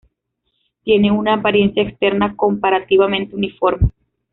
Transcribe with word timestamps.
Tienen 0.83 1.11
una 1.11 1.35
apariencia 1.35 1.83
externa 1.83 2.35
comparativamente 2.35 3.35
uniforme. 3.35 3.91